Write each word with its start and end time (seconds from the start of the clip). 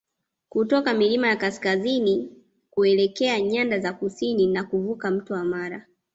kutoka 0.49 0.93
milima 0.93 1.27
ya 1.27 1.35
kaskazini 1.35 2.29
kuelekea 2.71 3.41
nyanda 3.41 3.79
za 3.79 3.93
kusini 3.93 4.47
na 4.47 4.63
kuvuka 4.63 5.11
mto 5.11 5.33
wa 5.33 5.43
Mara 5.43 5.85